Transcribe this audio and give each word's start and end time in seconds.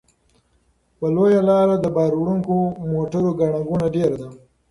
په 0.97 1.05
لویه 1.15 1.41
لاره 1.49 1.75
د 1.79 1.85
بار 1.95 2.11
وړونکو 2.19 2.55
موټرو 2.91 3.29
ګڼه 3.39 3.59
ګوڼه 3.67 3.87
ډېره 3.95 4.15
ده. 4.21 4.29